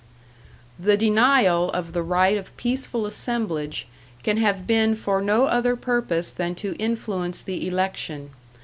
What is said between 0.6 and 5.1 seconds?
"The denial of the right of peaceful assemblage, can have been